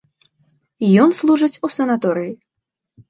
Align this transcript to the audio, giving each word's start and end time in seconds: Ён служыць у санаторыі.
Ён 1.03 1.13
служыць 1.19 1.61
у 1.69 1.73
санаторыі. 1.79 2.33